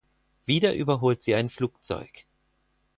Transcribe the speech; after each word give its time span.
Wieder 0.47 0.73
überholt 0.73 1.21
sie 1.21 1.35
ein 1.35 1.51
Flugzeug. 1.51 2.25